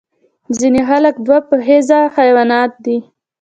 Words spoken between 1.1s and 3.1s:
دوه پښیزه حیوانات دي